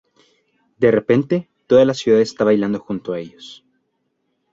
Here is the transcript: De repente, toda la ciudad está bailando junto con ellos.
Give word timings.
De 0.79 0.89
repente, 0.89 1.47
toda 1.67 1.85
la 1.85 1.93
ciudad 1.93 2.21
está 2.21 2.43
bailando 2.43 2.79
junto 2.79 3.11
con 3.11 3.19
ellos. 3.19 3.63